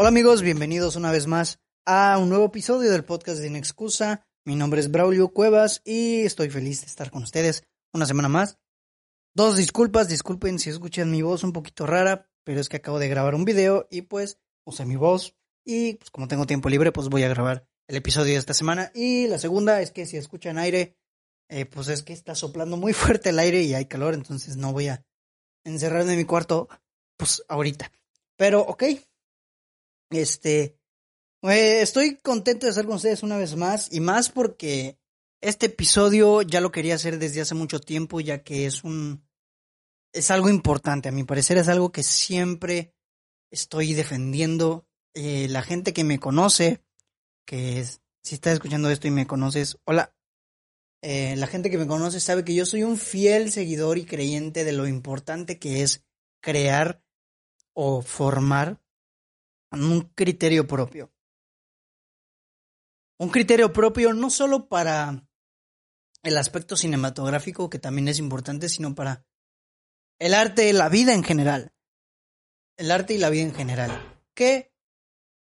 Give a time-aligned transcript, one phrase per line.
[0.00, 4.26] Hola amigos, bienvenidos una vez más a un nuevo episodio del podcast de Inexcusa.
[4.46, 8.58] Mi nombre es Braulio Cuevas y estoy feliz de estar con ustedes una semana más.
[9.34, 13.10] Dos disculpas, disculpen si escuchan mi voz un poquito rara, pero es que acabo de
[13.10, 17.10] grabar un video y pues usé mi voz y pues como tengo tiempo libre pues
[17.10, 18.90] voy a grabar el episodio de esta semana.
[18.94, 20.96] Y la segunda es que si escuchan aire,
[21.50, 24.72] eh, pues es que está soplando muy fuerte el aire y hay calor, entonces no
[24.72, 25.04] voy a
[25.62, 26.70] encerrarme en mi cuarto
[27.18, 27.92] pues ahorita.
[28.38, 28.84] Pero ok,
[30.10, 30.76] este,
[31.42, 34.98] eh, estoy contento de estar con ustedes una vez más y más porque
[35.40, 39.24] este episodio ya lo quería hacer desde hace mucho tiempo ya que es un
[40.12, 41.08] es algo importante.
[41.08, 42.94] A mi parecer es algo que siempre
[43.50, 44.86] estoy defendiendo.
[45.14, 46.84] Eh, la gente que me conoce
[47.46, 47.84] que
[48.22, 50.14] si estás escuchando esto y me conoces hola.
[51.02, 54.64] Eh, la gente que me conoce sabe que yo soy un fiel seguidor y creyente
[54.64, 56.04] de lo importante que es
[56.42, 57.02] crear
[57.72, 58.82] o formar
[59.72, 61.12] un criterio propio.
[63.18, 65.28] Un criterio propio no solo para
[66.22, 69.26] el aspecto cinematográfico, que también es importante, sino para
[70.18, 71.72] el arte la vida en general.
[72.76, 74.22] El arte y la vida en general.
[74.34, 74.72] ¿Qué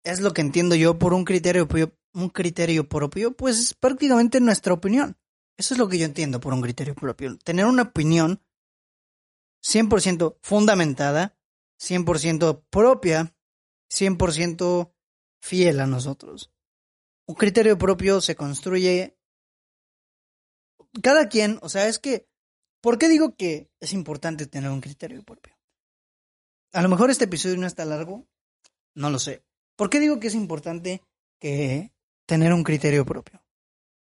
[0.04, 1.68] es lo que entiendo yo por un criterio,
[2.14, 3.36] un criterio propio?
[3.36, 5.18] Pues es prácticamente nuestra opinión.
[5.56, 7.36] Eso es lo que yo entiendo por un criterio propio.
[7.38, 8.42] Tener una opinión
[9.62, 11.36] 100% fundamentada,
[11.80, 13.34] 100% propia
[13.90, 14.92] 100%
[15.40, 16.52] fiel a nosotros.
[17.26, 19.18] Un criterio propio se construye
[21.02, 22.28] cada quien, o sea, es que,
[22.80, 25.58] ¿por qué digo que es importante tener un criterio propio?
[26.72, 28.26] A lo mejor este episodio no está largo,
[28.94, 29.44] no lo sé.
[29.76, 31.02] ¿Por qué digo que es importante
[31.40, 31.92] que
[32.26, 33.42] tener un criterio propio?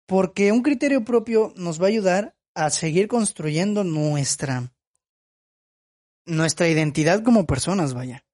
[0.05, 4.73] Porque un criterio propio nos va a ayudar a seguir construyendo nuestra
[6.25, 8.25] nuestra identidad como personas, vaya.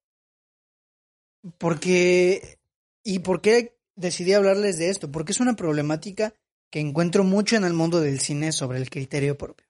[1.58, 2.58] Porque,
[3.04, 5.10] ¿y por qué decidí hablarles de esto?
[5.10, 6.34] Porque es una problemática
[6.70, 9.66] que encuentro mucho en el mundo del cine sobre el criterio propio.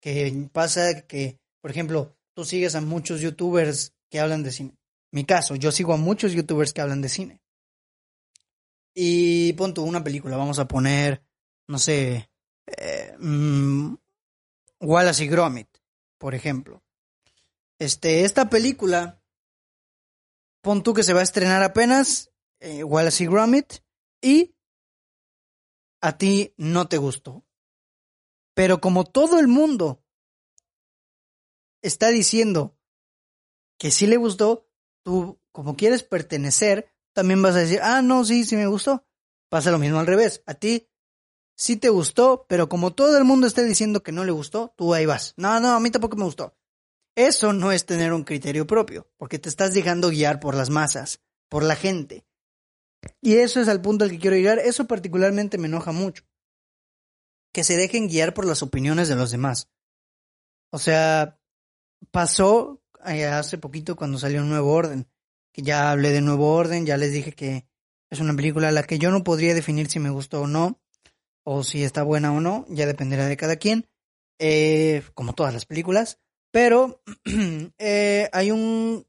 [0.00, 4.76] Que pasa que, por ejemplo, tú sigues a muchos youtubers que hablan de cine.
[5.10, 7.40] Mi caso, yo sigo a muchos youtubers que hablan de cine.
[8.94, 11.22] Y pon tú una película, vamos a poner,
[11.68, 12.30] no sé,
[12.66, 13.94] eh, mm,
[14.80, 15.68] Wallace y Gromit,
[16.18, 16.82] por ejemplo.
[17.78, 19.21] Este, esta película
[20.62, 23.72] pon tú que se va a estrenar apenas eh, Wallace y Gromit
[24.22, 24.54] y
[26.00, 27.44] a ti no te gustó.
[28.54, 30.04] Pero como todo el mundo
[31.82, 32.78] está diciendo
[33.78, 34.68] que sí le gustó,
[35.02, 39.04] tú como quieres pertenecer, también vas a decir, ah, no, sí, sí me gustó.
[39.48, 40.42] Pasa lo mismo al revés.
[40.46, 40.88] A ti
[41.56, 44.94] sí te gustó, pero como todo el mundo está diciendo que no le gustó, tú
[44.94, 45.34] ahí vas.
[45.36, 46.56] No, no, a mí tampoco me gustó.
[47.14, 51.20] Eso no es tener un criterio propio, porque te estás dejando guiar por las masas,
[51.48, 52.24] por la gente.
[53.20, 54.58] Y eso es al punto al que quiero llegar.
[54.58, 56.24] Eso particularmente me enoja mucho.
[57.52, 59.68] Que se dejen guiar por las opiniones de los demás.
[60.70, 61.38] O sea,
[62.10, 65.08] pasó eh, hace poquito cuando salió un nuevo orden.
[65.52, 67.66] Que ya hablé de nuevo orden, ya les dije que
[68.08, 70.80] es una película a la que yo no podría definir si me gustó o no,
[71.44, 73.86] o si está buena o no, ya dependerá de cada quien,
[74.38, 76.18] eh, como todas las películas.
[76.52, 77.02] Pero
[77.78, 79.04] eh, hay un,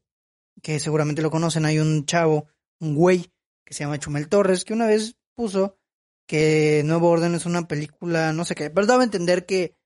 [0.62, 2.48] que seguramente lo conocen, hay un chavo,
[2.80, 3.30] un güey,
[3.64, 5.78] que se llama Chumel Torres, que una vez puso
[6.26, 9.76] que Nuevo Orden es una película, no sé qué, pero daba a entender que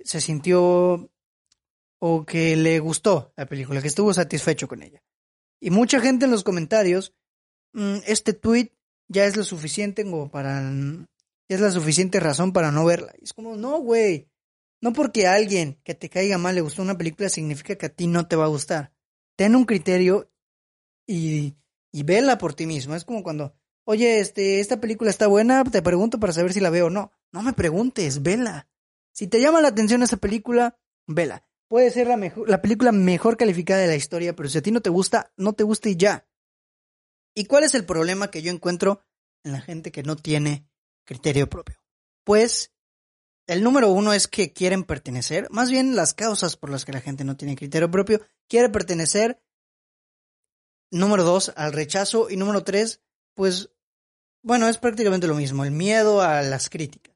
[0.00, 1.08] se sintió
[2.00, 5.02] o que le gustó la película, que estuvo satisfecho con ella.
[5.60, 7.14] Y mucha gente en los comentarios,
[7.72, 8.72] mm, este tweet
[9.08, 10.70] ya es lo suficiente como para,
[11.48, 13.14] es la suficiente razón para no verla.
[13.20, 14.28] Y es como, no, güey,
[14.80, 17.94] no porque a alguien que te caiga mal le gustó una película significa que a
[17.94, 18.92] ti no te va a gustar.
[19.36, 20.30] Ten un criterio
[21.06, 21.56] y,
[21.92, 22.94] y vela por ti mismo.
[22.94, 23.54] Es como cuando,
[23.84, 27.12] oye, este, esta película está buena, te pregunto para saber si la veo o no.
[27.32, 28.68] No me preguntes, vela.
[29.12, 31.44] Si te llama la atención esa película, vela.
[31.68, 34.70] Puede ser la, mejor, la película mejor calificada de la historia, pero si a ti
[34.70, 36.28] no te gusta, no te gusta y ya.
[37.34, 39.02] ¿Y cuál es el problema que yo encuentro
[39.42, 40.68] en la gente que no tiene
[41.04, 41.76] criterio propio?
[42.24, 42.72] Pues
[43.46, 47.00] el número uno es que quieren pertenecer, más bien las causas por las que la
[47.00, 49.40] gente no tiene criterio propio, quiere pertenecer.
[50.90, 52.30] Número dos, al rechazo.
[52.30, 53.00] Y número tres,
[53.34, 53.70] pues,
[54.42, 57.14] bueno, es prácticamente lo mismo, el miedo a las críticas.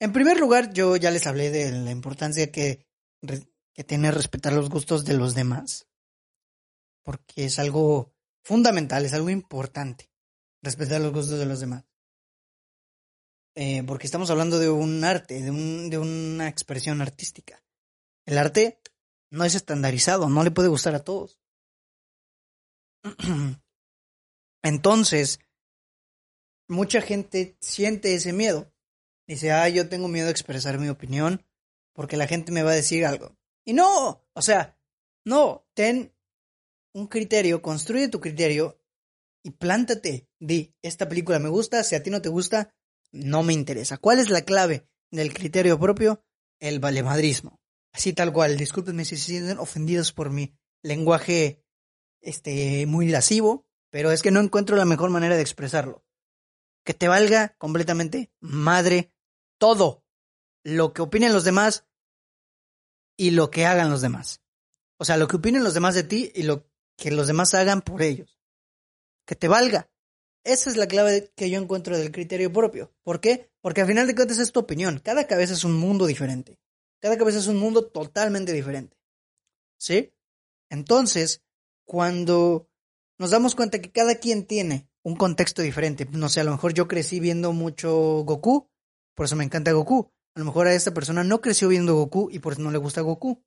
[0.00, 2.84] En primer lugar, yo ya les hablé de la importancia que,
[3.72, 5.86] que tiene respetar los gustos de los demás.
[7.04, 8.12] Porque es algo
[8.42, 10.10] fundamental, es algo importante,
[10.62, 11.84] respetar los gustos de los demás.
[13.54, 17.62] Eh, porque estamos hablando de un arte, de, un, de una expresión artística.
[18.26, 18.80] El arte
[19.30, 21.38] no es estandarizado, no le puede gustar a todos.
[24.62, 25.40] Entonces,
[26.68, 28.72] mucha gente siente ese miedo.
[29.26, 31.44] Dice, ah, yo tengo miedo de expresar mi opinión
[31.94, 33.36] porque la gente me va a decir algo.
[33.64, 34.78] Y no, o sea,
[35.24, 36.14] no, ten
[36.94, 38.80] un criterio, construye tu criterio
[39.44, 40.28] y plántate.
[40.38, 42.74] Di, esta película me gusta, si a ti no te gusta,
[43.12, 43.98] no me interesa.
[43.98, 46.24] ¿Cuál es la clave del criterio propio?
[46.58, 47.60] El valemadrismo.
[47.92, 51.62] Así tal cual, discúlpenme si se sienten ofendidos por mi lenguaje
[52.20, 56.04] este, muy lascivo, pero es que no encuentro la mejor manera de expresarlo.
[56.84, 59.12] Que te valga completamente madre
[59.58, 60.04] todo
[60.64, 61.86] lo que opinen los demás
[63.16, 64.42] y lo que hagan los demás.
[64.98, 66.66] O sea, lo que opinen los demás de ti y lo
[66.96, 68.40] que los demás hagan por ellos.
[69.26, 69.91] Que te valga.
[70.44, 72.92] Esa es la clave que yo encuentro del criterio propio.
[73.04, 73.50] ¿Por qué?
[73.60, 75.00] Porque al final de cuentas es tu opinión.
[75.02, 76.58] Cada cabeza es un mundo diferente.
[77.00, 78.96] Cada cabeza es un mundo totalmente diferente.
[79.78, 80.12] ¿Sí?
[80.68, 81.42] Entonces,
[81.84, 82.68] cuando
[83.18, 86.74] nos damos cuenta que cada quien tiene un contexto diferente, no sé, a lo mejor
[86.74, 88.68] yo crecí viendo mucho Goku,
[89.14, 90.10] por eso me encanta Goku.
[90.34, 92.78] A lo mejor a esta persona no creció viendo Goku y por eso no le
[92.78, 93.42] gusta Goku.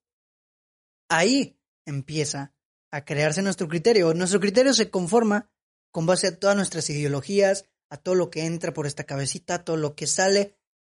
[1.08, 2.54] Ahí empieza
[2.92, 4.14] a crearse nuestro criterio.
[4.14, 5.50] Nuestro criterio se conforma
[5.90, 9.64] con base a todas nuestras ideologías, a todo lo que entra por esta cabecita, a
[9.64, 10.54] todo lo que sale.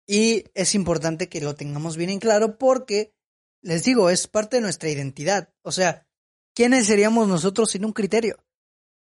[0.07, 3.13] Y es importante que lo tengamos bien en claro porque,
[3.61, 5.53] les digo, es parte de nuestra identidad.
[5.63, 6.07] O sea,
[6.55, 8.43] ¿quiénes seríamos nosotros sin un criterio?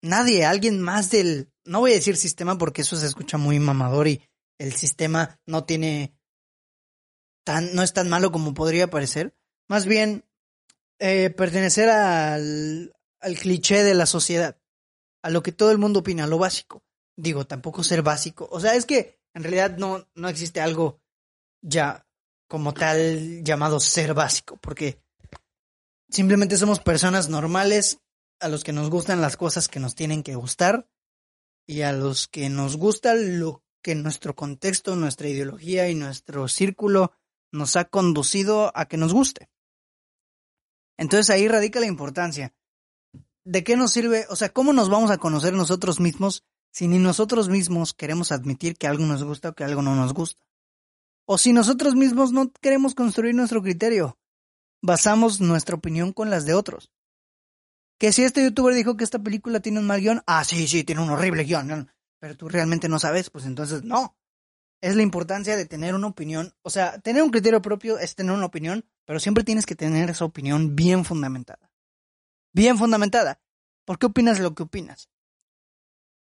[0.02, 1.52] Nadie, alguien más del...
[1.66, 4.22] No voy a decir sistema porque eso se escucha muy mamador y
[4.58, 6.14] el sistema no tiene...
[7.44, 9.34] Tan, no es tan malo como podría parecer.
[9.68, 10.24] Más bien,
[11.00, 14.61] eh, pertenecer al, al cliché de la sociedad,
[15.24, 16.84] a lo que todo el mundo opina, lo básico.
[17.16, 18.48] Digo, tampoco ser básico.
[18.52, 21.02] O sea, es que en realidad no, no existe algo
[21.62, 22.08] ya
[22.48, 25.02] como tal llamado ser básico, porque
[26.10, 28.00] simplemente somos personas normales
[28.40, 30.90] a los que nos gustan las cosas que nos tienen que gustar
[31.68, 37.14] y a los que nos gusta lo que nuestro contexto, nuestra ideología y nuestro círculo
[37.52, 39.50] nos ha conducido a que nos guste.
[40.98, 42.54] Entonces ahí radica la importancia.
[43.44, 44.26] ¿De qué nos sirve?
[44.30, 48.78] O sea, ¿cómo nos vamos a conocer nosotros mismos si ni nosotros mismos queremos admitir
[48.78, 50.44] que algo nos gusta o que algo no nos gusta?
[51.26, 54.20] O si nosotros mismos no queremos construir nuestro criterio,
[54.82, 56.92] basamos nuestra opinión con las de otros.
[57.98, 60.84] Que si este youtuber dijo que esta película tiene un mal guion, ah, sí, sí,
[60.84, 64.18] tiene un horrible guion, pero tú realmente no sabes, pues entonces no.
[64.82, 68.34] Es la importancia de tener una opinión, o sea, tener un criterio propio es tener
[68.34, 71.71] una opinión, pero siempre tienes que tener esa opinión bien fundamentada.
[72.54, 73.42] Bien fundamentada.
[73.86, 75.10] ¿Por qué opinas lo que opinas?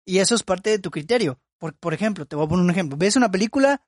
[0.05, 1.41] Y eso es parte de tu criterio.
[1.59, 2.97] Por, por ejemplo, te voy a poner un ejemplo.
[2.97, 3.83] Ves una película,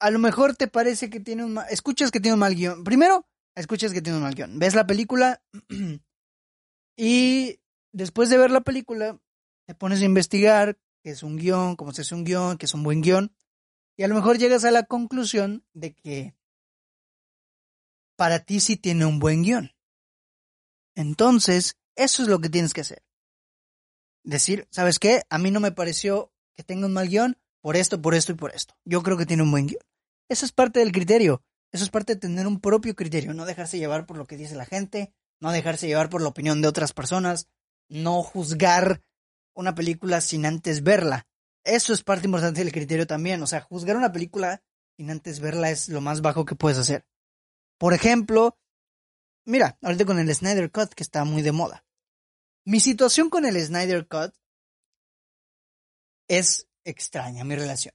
[0.00, 1.66] a lo mejor te parece que tiene un mal...
[1.70, 2.84] Escuchas que tiene un mal guion.
[2.84, 4.58] Primero, escuchas que tiene un mal guion.
[4.58, 5.42] Ves la película
[6.96, 7.60] y
[7.92, 9.20] después de ver la película,
[9.66, 12.74] te pones a investigar qué es un guion, cómo se hace un guion, qué es
[12.74, 13.34] un buen guion.
[13.96, 16.34] Y a lo mejor llegas a la conclusión de que
[18.16, 19.72] para ti sí tiene un buen guion.
[21.00, 23.02] Entonces, eso es lo que tienes que hacer.
[24.22, 25.22] Decir, ¿sabes qué?
[25.30, 28.34] A mí no me pareció que tenga un mal guion por esto, por esto y
[28.34, 28.74] por esto.
[28.84, 29.82] Yo creo que tiene un buen guion.
[30.28, 31.42] Eso es parte del criterio.
[31.72, 34.54] Eso es parte de tener un propio criterio, no dejarse llevar por lo que dice
[34.56, 37.48] la gente, no dejarse llevar por la opinión de otras personas,
[37.88, 39.00] no juzgar
[39.54, 41.26] una película sin antes verla.
[41.64, 43.42] Eso es parte importante del criterio también.
[43.42, 44.62] O sea, juzgar una película
[44.98, 47.06] sin antes verla es lo más bajo que puedes hacer.
[47.78, 48.58] Por ejemplo,
[49.44, 51.84] mira, ahorita con el Snyder Cut que está muy de moda.
[52.64, 54.34] Mi situación con el Snyder Cut
[56.28, 57.94] es extraña, mi relación.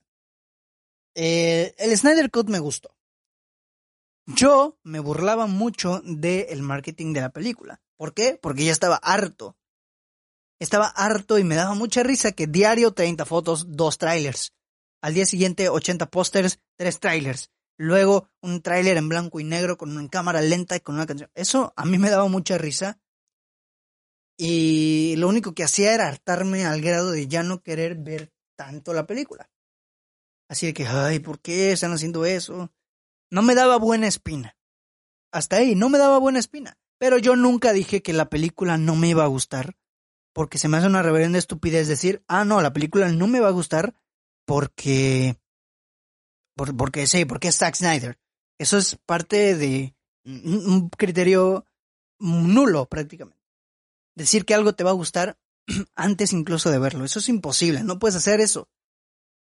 [1.15, 2.95] Eh, el Snyder Cut me gustó.
[4.27, 7.81] Yo me burlaba mucho del marketing de la película.
[7.95, 8.37] ¿Por qué?
[8.41, 9.55] Porque ya estaba harto.
[10.59, 14.53] Estaba harto y me daba mucha risa que diario 30 fotos, dos trailers.
[15.01, 17.51] Al día siguiente 80 pósters, tres trailers.
[17.77, 21.29] Luego un tráiler en blanco y negro con una cámara lenta y con una canción.
[21.35, 22.99] Eso a mí me daba mucha risa.
[24.37, 28.93] Y lo único que hacía era hartarme al grado de ya no querer ver tanto
[28.93, 29.49] la película.
[30.49, 32.71] Así de que, ay, ¿por qué están haciendo eso?
[33.31, 34.57] No me daba buena espina.
[35.31, 36.77] Hasta ahí, no me daba buena espina.
[36.97, 39.75] Pero yo nunca dije que la película no me iba a gustar,
[40.33, 43.49] porque se me hace una reverenda estupidez decir, ah, no, la película no me va
[43.49, 43.95] a gustar
[44.45, 45.37] porque
[46.55, 48.17] por, porque sí, porque es Zack Snyder.
[48.57, 49.95] Eso es parte de
[50.25, 51.65] un criterio
[52.19, 53.43] nulo prácticamente.
[54.15, 55.37] Decir que algo te va a gustar
[55.95, 57.05] antes incluso de verlo.
[57.05, 58.69] Eso es imposible, no puedes hacer eso.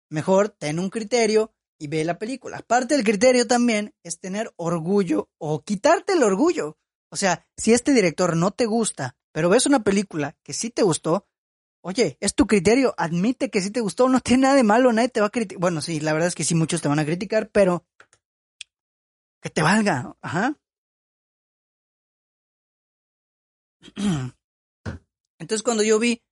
[0.10, 2.60] Mejor ten un criterio y ve la película.
[2.60, 6.78] Parte del criterio también es tener orgullo o quitarte el orgullo.
[7.12, 10.82] O sea, si este director no te gusta pero ves una película que sí te
[10.82, 11.28] gustó,
[11.86, 15.10] oye, es tu criterio, admite que sí te gustó, no tiene nada de malo, nadie
[15.10, 15.62] te va a criticar.
[15.62, 17.86] Bueno, sí, la verdad es que sí, muchos te van a criticar, pero
[19.40, 20.58] que te valga, ajá.
[25.40, 26.24] Entonces cuando yo vi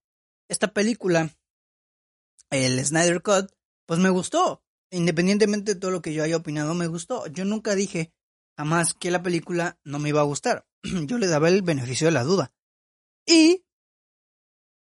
[0.50, 1.30] esta película,
[2.50, 3.52] el Snyder Cut,
[3.86, 4.64] pues me gustó.
[4.90, 7.28] Independientemente de todo lo que yo haya opinado, me gustó.
[7.28, 8.12] Yo nunca dije
[8.58, 10.66] jamás que la película no me iba a gustar.
[11.06, 12.52] yo le daba el beneficio de la duda.
[13.28, 13.63] Y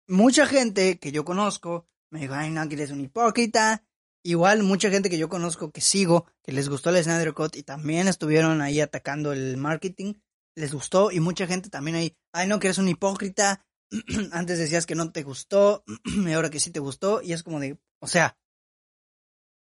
[0.09, 3.85] mucha gente que yo conozco me dijo, ay, no, que eres un hipócrita.
[4.25, 7.62] Igual mucha gente que yo conozco, que sigo, que les gustó el Snyder Cut y
[7.62, 10.15] también estuvieron ahí atacando el marketing,
[10.57, 11.12] les gustó.
[11.12, 13.65] Y mucha gente también ahí, ay, no, que eres un hipócrita,
[14.33, 17.61] antes decías que no te gustó y ahora que sí te gustó y es como
[17.61, 18.37] de, o sea,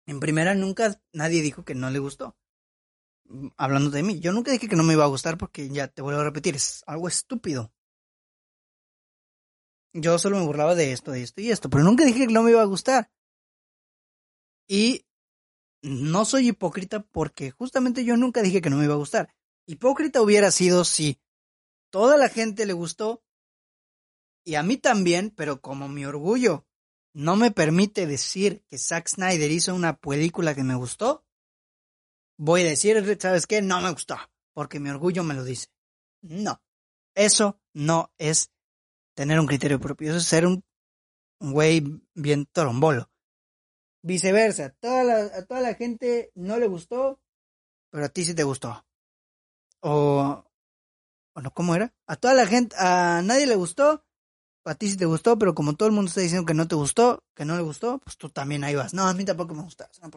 [0.06, 2.38] en primera nunca nadie dijo que no le gustó.
[3.26, 5.88] Mm, hablando de mí, yo nunca dije que no me iba a gustar porque ya
[5.88, 7.73] te vuelvo a repetir, es algo estúpido.
[9.94, 12.44] Yo solo me burlaba de esto, de esto y esto, pero nunca dije que no
[12.44, 13.12] me iba a gustar.
[14.68, 15.06] Y
[15.82, 19.34] no soy hipócrita porque justamente yo nunca dije que no me iba a gustar.
[19.68, 21.20] Hipócrita hubiera sido si
[21.92, 23.24] toda la gente le gustó
[24.46, 26.66] y a mí también, pero como mi orgullo
[27.14, 31.26] no me permite decir que Zack Snyder hizo una película que me gustó,
[32.38, 33.62] voy a decir, ¿sabes qué?
[33.62, 34.18] No me gustó,
[34.54, 35.68] porque mi orgullo me lo dice.
[36.22, 36.62] No,
[37.16, 38.52] eso no es
[39.15, 40.63] tener un criterio propio, eso es ser un,
[41.39, 43.10] güey bien torombolo.
[44.01, 47.22] Viceversa, toda a toda la gente no le gustó,
[47.89, 48.86] pero a ti sí te gustó.
[49.82, 50.46] O,
[51.34, 51.93] o no, ¿cómo era?
[52.08, 54.05] A toda la gente, a nadie le gustó,
[54.65, 56.75] a ti sí te gustó, pero como todo el mundo está diciendo que no te
[56.75, 58.93] gustó, que no le gustó, pues tú también ahí vas.
[58.93, 59.89] No, a mí tampoco me gusta.
[60.01, 60.10] ¿no?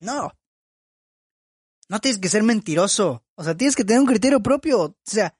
[0.00, 0.32] no.
[1.88, 3.24] No tienes que ser mentiroso.
[3.34, 4.82] O sea, tienes que tener un criterio propio.
[4.82, 5.36] O sea,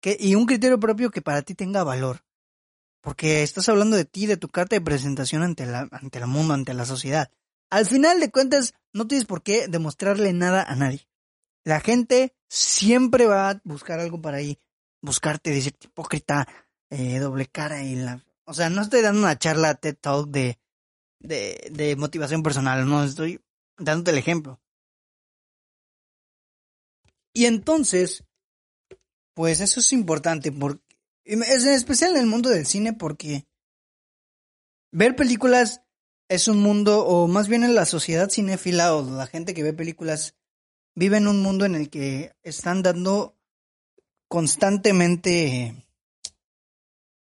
[0.00, 2.24] que, y un criterio propio que para ti tenga valor.
[3.04, 6.54] Porque estás hablando de ti, de tu carta de presentación ante, la, ante el mundo,
[6.54, 7.30] ante la sociedad.
[7.68, 11.06] Al final de cuentas, no tienes por qué demostrarle nada a nadie.
[11.64, 14.58] La gente siempre va a buscar algo para ahí,
[15.02, 16.48] buscarte, decirte hipócrita,
[16.88, 18.24] eh, doble cara y la...
[18.46, 20.58] O sea, no estoy dando una charla TED Talk de,
[21.20, 23.38] de, de motivación personal, no, estoy
[23.76, 24.62] dándote el ejemplo.
[27.34, 28.24] Y entonces,
[29.34, 30.83] pues eso es importante, porque,
[31.24, 33.46] es en especial en el mundo del cine, porque
[34.92, 35.82] ver películas
[36.28, 39.72] es un mundo, o más bien en la sociedad cinéfila o la gente que ve
[39.72, 40.36] películas,
[40.94, 43.36] vive en un mundo en el que están dando
[44.28, 45.84] constantemente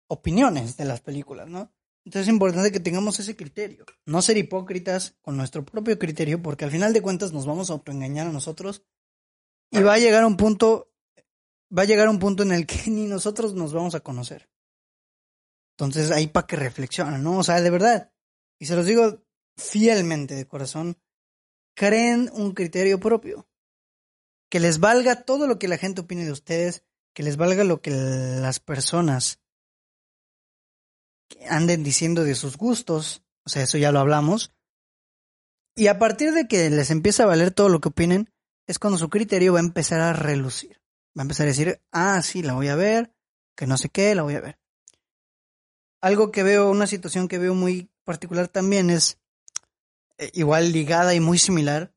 [0.09, 1.73] opiniones de las películas, ¿no?
[2.05, 6.65] Entonces es importante que tengamos ese criterio, no ser hipócritas con nuestro propio criterio, porque
[6.65, 8.83] al final de cuentas nos vamos a autoengañar a nosotros
[9.71, 10.92] y va a llegar un punto,
[11.77, 14.49] va a llegar un punto en el que ni nosotros nos vamos a conocer.
[15.77, 17.39] Entonces ahí para que reflexionen, ¿no?
[17.39, 18.13] O sea, de verdad,
[18.59, 19.25] y se los digo
[19.57, 20.99] fielmente de corazón,
[21.75, 23.49] creen un criterio propio,
[24.51, 27.81] que les valga todo lo que la gente opine de ustedes, que les valga lo
[27.81, 29.41] que las personas
[31.49, 34.53] anden diciendo de sus gustos, o sea, eso ya lo hablamos.
[35.75, 38.31] Y a partir de que les empieza a valer todo lo que opinen,
[38.67, 40.82] es cuando su criterio va a empezar a relucir.
[41.17, 43.15] Va a empezar a decir, ah, sí, la voy a ver,
[43.55, 44.59] que no sé qué, la voy a ver.
[46.01, 49.19] Algo que veo, una situación que veo muy particular también es
[50.19, 51.95] eh, igual ligada y muy similar.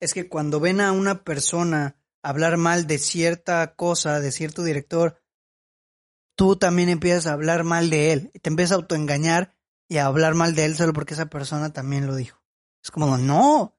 [0.00, 5.20] Es que cuando ven a una persona hablar mal de cierta cosa, de cierto director,
[6.36, 9.56] tú también empiezas a hablar mal de él, y te empiezas a autoengañar
[9.88, 12.40] y a hablar mal de él solo porque esa persona también lo dijo.
[12.82, 13.77] Es como, no.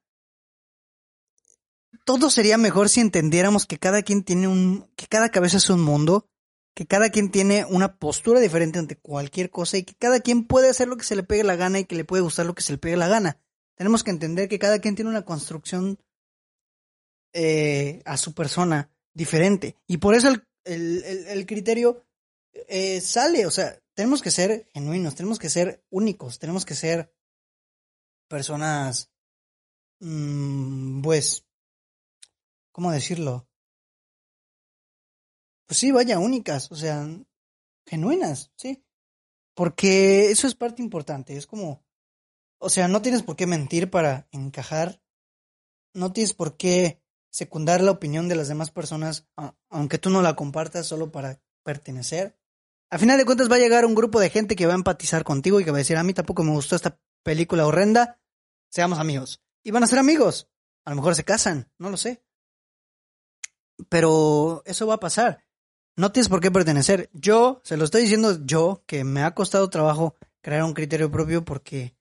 [2.04, 5.82] Todo sería mejor si entendiéramos que cada quien tiene un, que cada cabeza es un
[5.82, 6.28] mundo,
[6.74, 10.70] que cada quien tiene una postura diferente ante cualquier cosa y que cada quien puede
[10.70, 12.62] hacer lo que se le pegue la gana y que le puede gustar lo que
[12.62, 13.40] se le pegue la gana.
[13.74, 15.98] Tenemos que entender que cada quien tiene una construcción
[17.32, 19.76] eh, a su persona diferente.
[19.86, 22.04] Y por eso el, el, el criterio
[22.52, 27.12] eh, sale, o sea, tenemos que ser genuinos, tenemos que ser únicos, tenemos que ser
[28.28, 29.10] personas,
[30.00, 31.44] mmm, pues,
[32.80, 33.46] ¿cómo decirlo?
[35.66, 37.06] Pues sí, vaya, únicas, o sea,
[37.84, 38.82] genuinas, sí.
[39.54, 41.84] Porque eso es parte importante, es como,
[42.58, 45.02] o sea, no tienes por qué mentir para encajar,
[45.92, 49.28] no tienes por qué secundar la opinión de las demás personas,
[49.68, 52.38] aunque tú no la compartas solo para pertenecer.
[52.88, 55.22] A final de cuentas va a llegar un grupo de gente que va a empatizar
[55.22, 58.22] contigo y que va a decir, a mí tampoco me gustó esta película horrenda,
[58.70, 59.42] seamos amigos.
[59.62, 60.48] Y van a ser amigos.
[60.86, 62.24] A lo mejor se casan, no lo sé.
[63.88, 65.44] Pero eso va a pasar.
[65.96, 67.10] No tienes por qué pertenecer.
[67.12, 71.44] Yo, se lo estoy diciendo yo, que me ha costado trabajo crear un criterio propio
[71.44, 71.94] porque,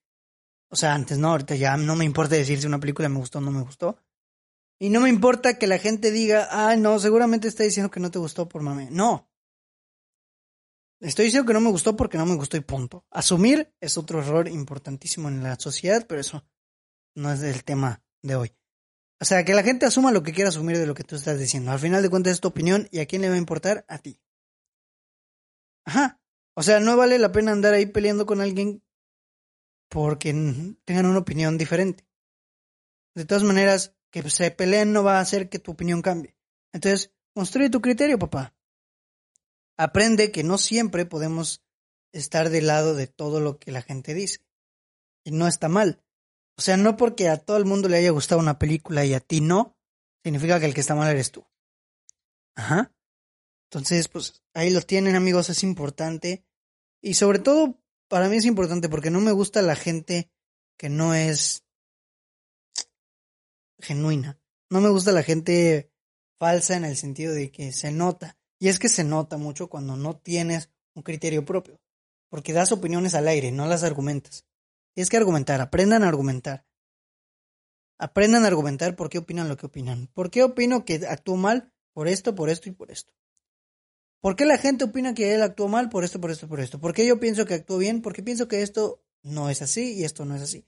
[0.70, 3.40] o sea, antes no, ahorita ya no me importa decir si una película me gustó
[3.40, 3.98] o no me gustó.
[4.80, 8.12] Y no me importa que la gente diga, ah, no, seguramente está diciendo que no
[8.12, 8.88] te gustó por mame.
[8.90, 9.30] No.
[11.02, 13.06] Estoy diciendo que no me gustó porque no me gustó y punto.
[13.10, 16.46] Asumir es otro error importantísimo en la sociedad, pero eso
[17.16, 18.59] no es el tema de hoy.
[19.22, 21.38] O sea, que la gente asuma lo que quiera asumir de lo que tú estás
[21.38, 21.72] diciendo.
[21.72, 23.98] Al final de cuentas es tu opinión y a quién le va a importar, a
[23.98, 24.20] ti.
[25.86, 26.22] Ajá.
[26.56, 28.82] O sea, no vale la pena andar ahí peleando con alguien
[29.90, 30.32] porque
[30.86, 32.08] tengan una opinión diferente.
[33.16, 36.36] De todas maneras, que se peleen no va a hacer que tu opinión cambie.
[36.72, 38.56] Entonces, construye tu criterio, papá.
[39.78, 41.64] Aprende que no siempre podemos
[42.12, 44.40] estar del lado de todo lo que la gente dice.
[45.24, 46.04] Y no está mal.
[46.60, 49.22] O sea, no porque a todo el mundo le haya gustado una película y a
[49.22, 49.78] ti no,
[50.26, 51.48] significa que el que está mal eres tú.
[52.54, 52.94] Ajá.
[53.70, 56.44] Entonces, pues ahí lo tienen, amigos, es importante.
[57.02, 60.30] Y sobre todo, para mí es importante porque no me gusta la gente
[60.78, 61.64] que no es
[63.80, 64.38] genuina.
[64.70, 65.94] No me gusta la gente
[66.40, 68.38] falsa en el sentido de que se nota.
[68.60, 71.80] Y es que se nota mucho cuando no tienes un criterio propio.
[72.30, 74.49] Porque das opiniones al aire, no las argumentas.
[75.00, 76.66] Tienes que argumentar, aprendan a argumentar.
[77.98, 80.08] Aprendan a argumentar por qué opinan lo que opinan.
[80.08, 81.72] ¿Por qué opino que actuó mal?
[81.94, 83.14] Por esto, por esto y por esto.
[84.20, 85.88] ¿Por qué la gente opina que él actuó mal?
[85.88, 86.82] Por esto, por esto, por esto.
[86.82, 88.02] ¿Por qué yo pienso que actuó bien?
[88.02, 90.68] Porque pienso que esto no es así y esto no es así.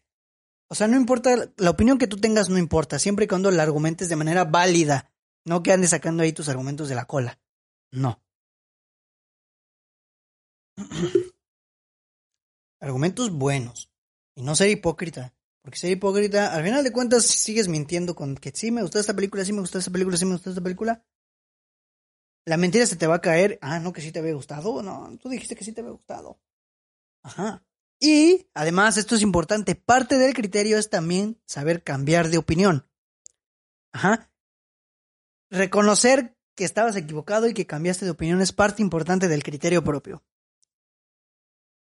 [0.70, 3.64] O sea, no importa, la opinión que tú tengas no importa, siempre y cuando la
[3.64, 5.12] argumentes de manera válida,
[5.44, 7.38] no que andes sacando ahí tus argumentos de la cola.
[7.92, 8.24] No.
[12.80, 13.91] argumentos buenos.
[14.36, 15.34] Y no ser hipócrita.
[15.62, 19.14] Porque ser hipócrita, al final de cuentas, sigues mintiendo con que sí me gustó esta
[19.14, 21.04] película, sí me gustó esta película, sí me gustó esta película.
[22.46, 23.60] La mentira se te va a caer.
[23.62, 24.82] Ah, no, que sí te había gustado.
[24.82, 26.40] No, tú dijiste que sí te había gustado.
[27.24, 27.64] Ajá.
[28.00, 32.90] Y además, esto es importante, parte del criterio es también saber cambiar de opinión.
[33.94, 34.32] Ajá.
[35.52, 40.24] Reconocer que estabas equivocado y que cambiaste de opinión es parte importante del criterio propio.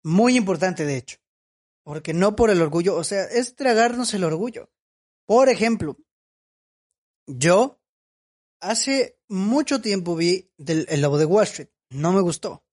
[0.02, 1.18] Muy importante, de hecho.
[1.86, 4.72] Porque no por el orgullo, o sea, es tragarnos el orgullo.
[5.24, 5.96] Por ejemplo,
[7.28, 7.80] yo
[8.60, 11.68] hace mucho tiempo vi El Lobo de Wall Street.
[11.90, 12.64] No me gustó.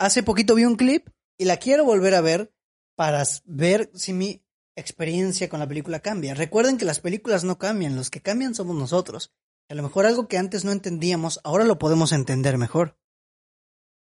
[0.00, 2.52] Hace poquito vi un clip y la quiero volver a ver
[2.96, 6.34] para ver si mi experiencia con la película cambia.
[6.34, 9.32] Recuerden que las películas no cambian, los que cambian somos nosotros.
[9.68, 12.98] A lo mejor algo que antes no entendíamos, ahora lo podemos entender mejor.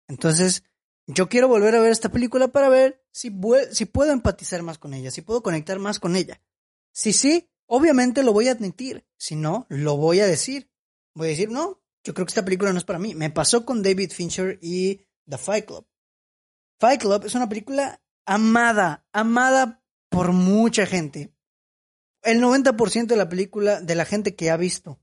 [0.06, 0.62] Entonces,
[1.06, 5.10] yo quiero volver a ver esta película para ver si, puedo empatizar más con ella,
[5.10, 6.40] si puedo conectar más con ella.
[6.92, 9.06] Si sí, obviamente lo voy a admitir.
[9.16, 10.70] Si no, lo voy a decir.
[11.14, 13.14] Voy a decir, no, yo creo que esta película no es para mí.
[13.14, 15.86] Me pasó con David Fincher y The Fight Club.
[16.78, 21.32] Fight Club es una película amada, amada por mucha gente.
[22.22, 25.00] El 90% de la película, de la gente que ha visto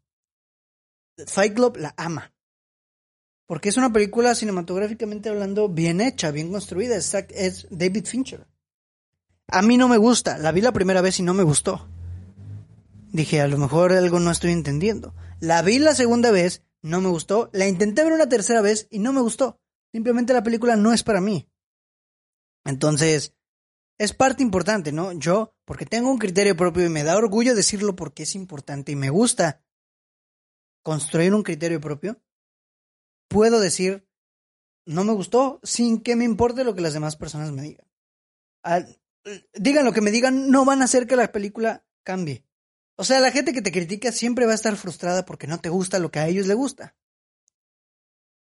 [1.27, 2.32] Fight Club la ama.
[3.53, 6.95] Porque es una película cinematográficamente hablando bien hecha, bien construida.
[6.95, 8.47] Es, es David Fincher.
[9.45, 10.39] A mí no me gusta.
[10.39, 11.87] La vi la primera vez y no me gustó.
[13.11, 15.13] Dije, a lo mejor algo no estoy entendiendo.
[15.39, 17.51] La vi la segunda vez, no me gustó.
[17.53, 19.59] La intenté ver una tercera vez y no me gustó.
[19.91, 21.47] Simplemente la película no es para mí.
[22.65, 23.35] Entonces,
[23.99, 25.11] es parte importante, ¿no?
[25.11, 28.95] Yo, porque tengo un criterio propio y me da orgullo decirlo porque es importante y
[28.95, 29.61] me gusta
[30.81, 32.19] construir un criterio propio,
[33.27, 34.07] puedo decir,
[34.85, 37.85] no me gustó sin que me importe lo que las demás personas me digan.
[39.53, 42.45] digan lo que me digan, no van a hacer que la película cambie.
[42.95, 45.69] O sea, la gente que te critica siempre va a estar frustrada porque no te
[45.69, 46.95] gusta lo que a ellos les gusta.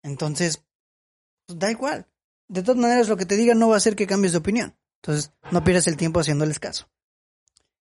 [0.03, 0.65] Entonces,
[1.47, 2.09] pues, da igual
[2.49, 4.77] de todas maneras lo que te digan no va a hacer que cambies de opinión.
[5.03, 6.89] Entonces, no pierdas el tiempo haciéndoles caso.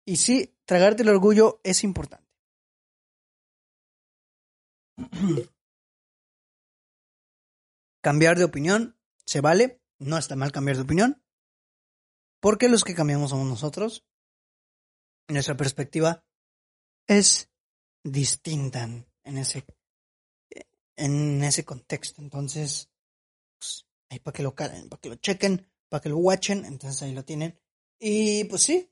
[0.04, 2.24] Y sí, tragarte el orgullo es importante.
[8.04, 11.24] Cambiar de opinión se vale, no está mal cambiar de opinión,
[12.38, 14.04] porque los que cambiamos somos nosotros.
[15.28, 16.22] Nuestra perspectiva
[17.06, 17.50] es
[18.02, 19.64] distinta en ese,
[20.96, 22.20] en ese contexto.
[22.20, 22.90] Entonces,
[23.58, 27.14] pues, ahí para que lo para que lo chequen, para que lo watchen, entonces ahí
[27.14, 27.58] lo tienen.
[27.98, 28.90] Y pues sí,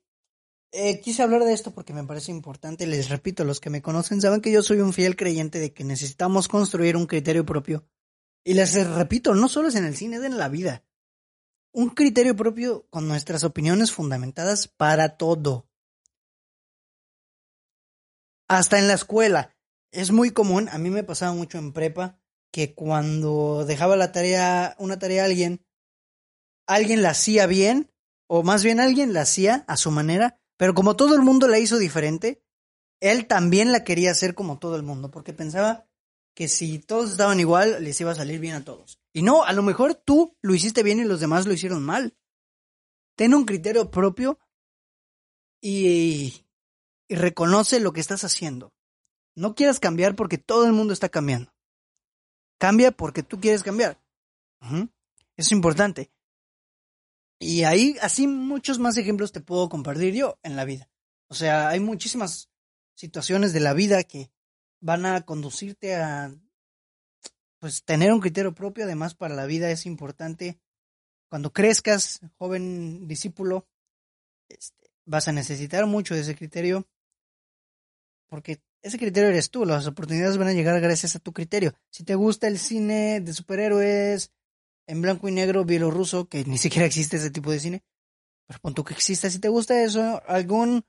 [0.70, 2.87] eh, quise hablar de esto porque me parece importante.
[2.87, 5.85] Les repito, los que me conocen saben que yo soy un fiel creyente de que
[5.85, 7.87] necesitamos construir un criterio propio.
[8.44, 10.85] Y les repito, no solo es en el cine, es en la vida.
[11.72, 15.68] Un criterio propio con nuestras opiniones fundamentadas para todo.
[18.48, 19.55] Hasta en la escuela.
[19.92, 22.18] Es muy común, a mí me pasaba mucho en prepa,
[22.50, 25.64] que cuando dejaba la tarea, una tarea a alguien,
[26.66, 27.90] alguien la hacía bien,
[28.26, 31.59] o más bien alguien la hacía a su manera, pero como todo el mundo la
[31.59, 32.42] hizo diferente,
[33.00, 35.87] él también la quería hacer como todo el mundo, porque pensaba
[36.35, 39.01] que si todos estaban igual, les iba a salir bien a todos.
[39.12, 42.16] Y no, a lo mejor tú lo hiciste bien y los demás lo hicieron mal.
[43.16, 44.38] Ten un criterio propio
[45.61, 46.47] y,
[47.09, 48.73] y reconoce lo que estás haciendo.
[49.35, 51.53] No quieras cambiar porque todo el mundo está cambiando.
[52.59, 54.03] Cambia porque tú quieres cambiar.
[54.61, 54.88] Eso
[55.37, 56.12] es importante.
[57.38, 60.88] Y ahí, así muchos más ejemplos te puedo compartir yo en la vida.
[61.29, 62.51] O sea, hay muchísimas
[62.95, 64.31] situaciones de la vida que
[64.83, 66.35] van a conducirte a
[67.59, 70.59] pues tener un criterio propio, además para la vida es importante.
[71.31, 73.68] Cuando crezcas, joven discípulo,
[74.49, 76.88] este, vas a necesitar mucho de ese criterio,
[78.29, 81.73] porque ese criterio eres tú, las oportunidades van a llegar gracias a tu criterio.
[81.90, 84.33] Si te gusta el cine de superhéroes
[84.88, 87.85] en blanco y negro bielorruso, que ni siquiera existe ese tipo de cine,
[88.49, 90.85] pero punto que exista, si te gusta eso, algún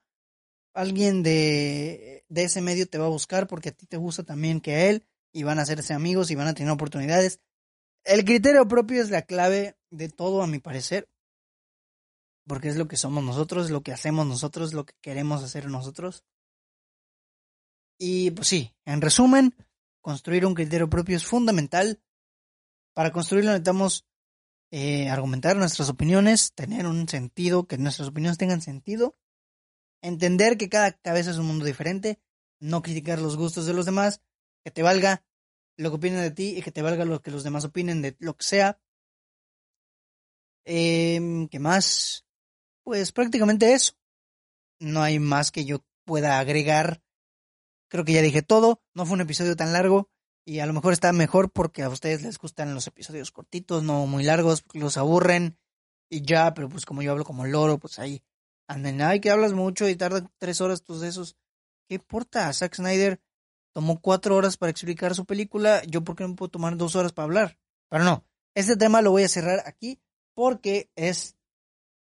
[0.73, 4.59] alguien de, de ese medio te va a buscar porque a ti te gusta también
[4.59, 7.39] que a él y van a hacerse amigos y van a tener oportunidades.
[8.03, 11.07] El criterio propio es la clave de todo, a mi parecer,
[12.47, 16.25] porque es lo que somos nosotros, lo que hacemos nosotros, lo que queremos hacer nosotros.
[17.99, 19.55] Y pues sí, en resumen,
[20.01, 22.01] construir un criterio propio es fundamental.
[22.95, 24.07] Para construirlo necesitamos
[24.71, 29.15] eh, argumentar nuestras opiniones, tener un sentido, que nuestras opiniones tengan sentido,
[30.03, 32.19] entender que cada cabeza es un mundo diferente,
[32.59, 34.21] no criticar los gustos de los demás,
[34.63, 35.25] que te valga
[35.77, 38.15] lo que opinen de ti y que te valga lo que los demás opinen de
[38.19, 38.79] lo que sea.
[40.65, 42.25] Eh, ¿Qué más?
[42.83, 43.93] Pues prácticamente eso.
[44.79, 47.01] No hay más que yo pueda agregar.
[47.89, 48.81] Creo que ya dije todo.
[48.93, 50.09] No fue un episodio tan largo.
[50.45, 54.05] Y a lo mejor está mejor porque a ustedes les gustan los episodios cortitos, no
[54.07, 55.57] muy largos, porque los aburren.
[56.09, 58.21] Y ya, pero pues como yo hablo como loro, pues ahí
[58.67, 59.01] anden.
[59.01, 61.35] Ay, que hablas mucho y tarda tres horas tus esos.
[61.87, 62.51] ¿Qué importa?
[62.53, 63.21] Zack Snyder
[63.73, 67.11] tomó cuatro horas para explicar su película, yo por qué no puedo tomar dos horas
[67.11, 67.59] para hablar.
[67.89, 69.99] Pero no, este tema lo voy a cerrar aquí
[70.35, 71.35] porque es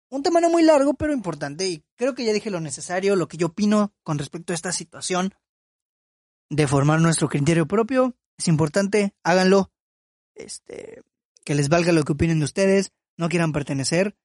[0.09, 3.27] un tema no muy largo, pero importante y creo que ya dije lo necesario, lo
[3.27, 5.33] que yo opino con respecto a esta situación
[6.49, 8.15] de formar nuestro criterio propio.
[8.37, 9.71] Es importante, háganlo.
[10.35, 11.01] Este,
[11.43, 14.17] que les valga lo que opinen de ustedes, no quieran pertenecer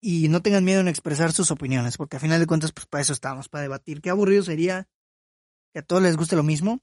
[0.00, 3.02] y no tengan miedo en expresar sus opiniones, porque a final de cuentas, pues para
[3.02, 4.00] eso estamos, para debatir.
[4.00, 4.88] Qué aburrido sería
[5.72, 6.80] que a todos les guste lo mismo,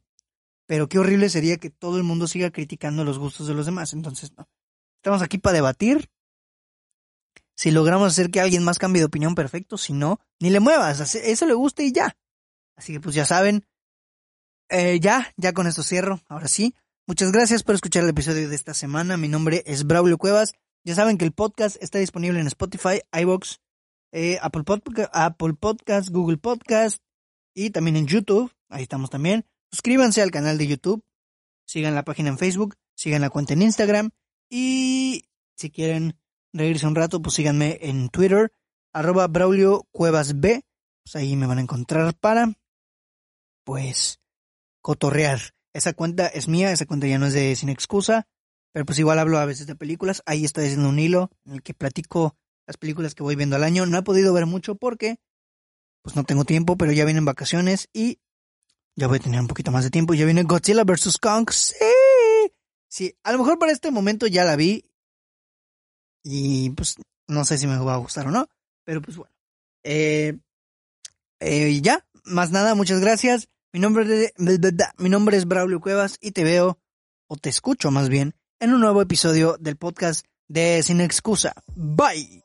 [0.67, 3.93] pero qué horrible sería que todo el mundo siga criticando los gustos de los demás.
[3.93, 4.49] Entonces, no.
[4.97, 6.09] Estamos aquí para debatir.
[7.55, 9.77] Si logramos hacer que alguien más cambie de opinión, perfecto.
[9.77, 11.15] Si no, ni le muevas.
[11.15, 12.17] Eso le gusta y ya.
[12.75, 13.65] Así que pues ya saben.
[14.69, 16.21] Eh, ya, ya con esto cierro.
[16.27, 16.75] Ahora sí.
[17.07, 19.15] Muchas gracias por escuchar el episodio de esta semana.
[19.15, 20.53] Mi nombre es Braulio Cuevas.
[20.85, 23.59] Ya saben que el podcast está disponible en Spotify, iBox,
[24.11, 24.63] eh, Apple,
[25.55, 27.01] Podcast, Google Podcast
[27.55, 28.53] y también en YouTube.
[28.69, 29.47] Ahí estamos también.
[29.71, 31.03] Suscríbanse al canal de YouTube,
[31.65, 34.11] sigan la página en Facebook, sigan la cuenta en Instagram
[34.47, 35.23] y
[35.57, 36.19] si quieren
[36.53, 38.53] reírse un rato, pues síganme en Twitter,
[38.93, 40.61] arroba Braulio Cuevas B.
[41.03, 42.53] Pues ahí me van a encontrar para,
[43.63, 44.19] pues,
[44.83, 45.39] cotorrear.
[45.73, 48.27] Esa cuenta es mía, esa cuenta ya no es de Sin Excusa,
[48.75, 50.21] pero pues igual hablo a veces de películas.
[50.25, 52.35] Ahí estoy haciendo un hilo en el que platico
[52.67, 53.85] las películas que voy viendo al año.
[53.85, 55.15] No he podido ver mucho porque,
[56.01, 58.19] pues no tengo tiempo, pero ya vienen vacaciones y
[58.97, 60.13] ya voy a tener un poquito más de tiempo.
[60.13, 61.19] Ya viene Godzilla vs.
[61.19, 61.49] Kong.
[61.51, 61.73] Sí.
[62.89, 64.83] Sí, a lo mejor para este momento ya la vi.
[66.21, 66.97] Y pues
[67.29, 68.49] no sé si me va a gustar o no.
[68.83, 69.31] Pero pues bueno.
[69.83, 70.37] Eh,
[71.39, 73.47] eh, ya, más nada, muchas gracias.
[73.71, 74.33] Mi nombre, de,
[74.97, 76.77] mi nombre es Braulio Cuevas y te veo,
[77.27, 81.53] o te escucho más bien, en un nuevo episodio del podcast de Sin Excusa.
[81.75, 82.43] Bye.